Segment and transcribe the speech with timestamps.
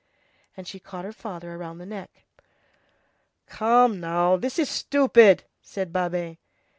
[0.57, 2.09] And she caught her father round the neck
[2.39, 2.47] again.
[3.45, 6.39] "Come, now, this is stupid!" said Babet.